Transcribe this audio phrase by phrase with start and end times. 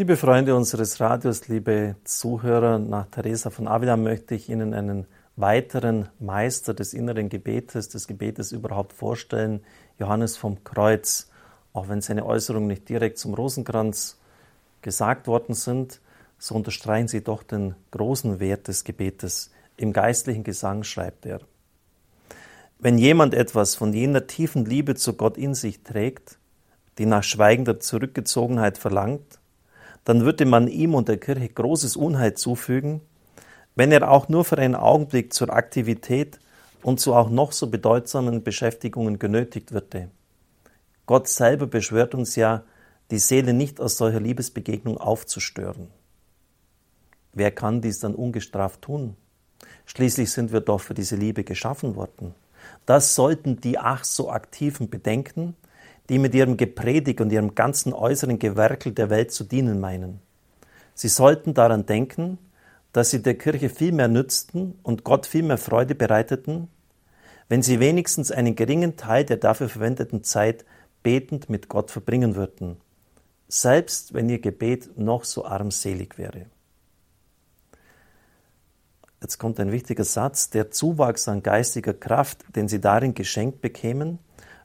[0.00, 6.08] Liebe Freunde unseres Radios, liebe Zuhörer, nach Teresa von Avila möchte ich Ihnen einen weiteren
[6.18, 9.60] Meister des inneren Gebetes, des Gebetes überhaupt vorstellen,
[9.98, 11.28] Johannes vom Kreuz.
[11.74, 14.18] Auch wenn seine Äußerungen nicht direkt zum Rosenkranz
[14.80, 16.00] gesagt worden sind,
[16.38, 19.50] so unterstreichen sie doch den großen Wert des Gebetes.
[19.76, 21.40] Im geistlichen Gesang schreibt er,
[22.78, 26.38] wenn jemand etwas von jener tiefen Liebe zu Gott in sich trägt,
[26.96, 29.39] die nach schweigender Zurückgezogenheit verlangt,
[30.04, 33.00] dann würde man ihm und der Kirche großes Unheil zufügen,
[33.74, 36.38] wenn er auch nur für einen Augenblick zur Aktivität
[36.82, 40.10] und zu auch noch so bedeutsamen Beschäftigungen genötigt würde.
[41.06, 42.62] Gott selber beschwört uns ja,
[43.10, 45.88] die Seele nicht aus solcher Liebesbegegnung aufzustören.
[47.32, 49.16] Wer kann dies dann ungestraft tun?
[49.86, 52.34] Schließlich sind wir doch für diese Liebe geschaffen worden.
[52.86, 55.56] Das sollten die ach so aktiven bedenken,
[56.08, 60.20] die mit ihrem Gepredigt und ihrem ganzen äußeren Gewerkel der Welt zu dienen meinen.
[60.94, 62.38] Sie sollten daran denken,
[62.92, 66.68] dass sie der Kirche viel mehr nützten und Gott viel mehr Freude bereiteten,
[67.48, 70.64] wenn sie wenigstens einen geringen Teil der dafür verwendeten Zeit
[71.02, 72.76] betend mit Gott verbringen würden,
[73.48, 76.46] selbst wenn ihr Gebet noch so armselig wäre.
[79.20, 84.18] Jetzt kommt ein wichtiger Satz, der Zuwachs an geistiger Kraft, den sie darin geschenkt bekämen,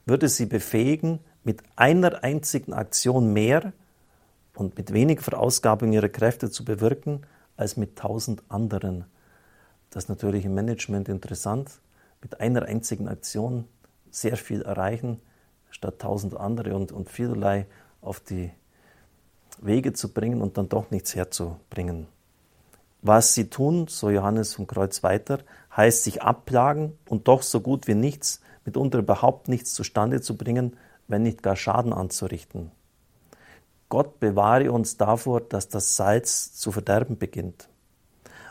[0.05, 3.73] würde sie befähigen, mit einer einzigen Aktion mehr
[4.55, 7.21] und mit wenig Verausgabung ihrer Kräfte zu bewirken,
[7.57, 9.05] als mit tausend anderen.
[9.89, 11.79] Das ist natürlich im Management interessant,
[12.21, 13.65] mit einer einzigen Aktion
[14.09, 15.21] sehr viel erreichen,
[15.69, 17.67] statt tausend andere und, und vielerlei
[18.01, 18.51] auf die
[19.61, 22.07] Wege zu bringen und dann doch nichts herzubringen.
[23.07, 25.37] Was sie tun, so Johannes vom Kreuz weiter,
[25.77, 30.75] heißt sich abplagen und doch so gut wie nichts, mitunter überhaupt nichts zustande zu bringen,
[31.07, 32.71] wenn nicht gar Schaden anzurichten.
[33.89, 37.69] Gott bewahre uns davor, dass das Salz zu verderben beginnt.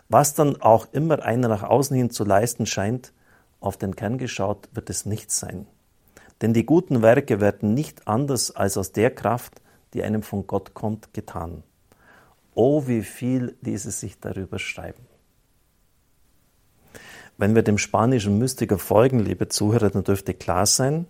[0.09, 3.13] Was dann auch immer einer nach außen hin zu leisten scheint,
[3.59, 5.67] auf den Kern geschaut, wird es nichts sein.
[6.43, 9.61] Denn die guten Werke werden nicht anders als aus der Kraft,
[9.95, 11.65] die einem von Gott kommt, getan.
[12.55, 15.07] Oh, wie viel ließe sich darüber schreiben.
[17.37, 21.07] Wenn wir dem spanischen Mystiker folgen, liebe Zuhörer, dann dürfte klar sein,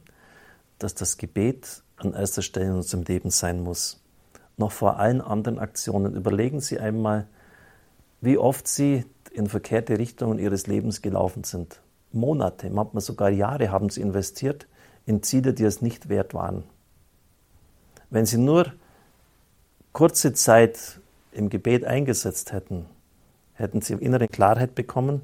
[0.78, 4.00] dass das Gebet an erster Stelle in unserem Leben sein muss.
[4.56, 6.14] Noch vor allen anderen Aktionen.
[6.14, 7.26] Überlegen Sie einmal,
[8.20, 11.80] wie oft Sie in verkehrte Richtungen Ihres Lebens gelaufen sind.
[12.12, 14.66] Monate, manchmal sogar Jahre haben Sie investiert
[15.04, 16.64] in Ziele, die es nicht wert waren.
[18.08, 18.72] Wenn Sie nur
[19.92, 21.00] kurze Zeit
[21.34, 22.86] im Gebet eingesetzt hätten,
[23.54, 25.22] hätten Sie innere Klarheit bekommen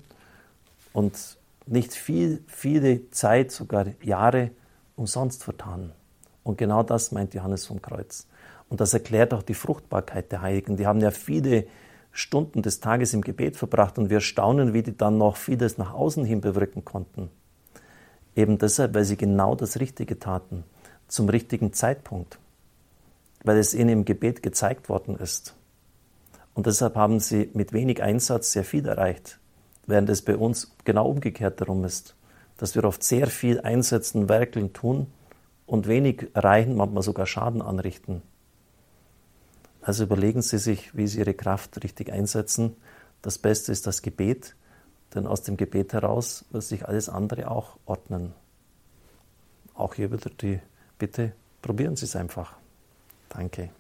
[0.93, 4.51] und nicht viel, viele Zeit, sogar Jahre
[4.97, 5.93] umsonst vertan.
[6.43, 8.27] Und genau das meint Johannes vom Kreuz.
[8.69, 10.77] Und das erklärt auch die Fruchtbarkeit der Heiligen.
[10.77, 11.67] Die haben ja viele
[12.13, 15.93] Stunden des Tages im Gebet verbracht und wir staunen, wie die dann noch vieles nach
[15.93, 17.31] außen hin bewirken konnten.
[18.35, 20.65] Eben deshalb, weil sie genau das Richtige taten,
[21.09, 22.39] zum richtigen Zeitpunkt,
[23.45, 25.55] weil es ihnen im Gebet gezeigt worden ist.
[26.55, 29.39] Und deshalb haben sie mit wenig Einsatz sehr viel erreicht,
[29.87, 32.15] während es bei uns genau umgekehrt darum ist
[32.61, 35.07] dass wir oft sehr viel einsetzen, werkeln, tun
[35.65, 38.21] und wenig erreichen, manchmal sogar Schaden anrichten.
[39.81, 42.77] Also überlegen Sie sich, wie Sie Ihre Kraft richtig einsetzen.
[43.23, 44.57] Das Beste ist das Gebet,
[45.15, 48.35] denn aus dem Gebet heraus wird sich alles andere auch ordnen.
[49.73, 50.61] Auch hier wieder die
[50.99, 52.53] Bitte, probieren Sie es einfach.
[53.31, 53.71] Danke.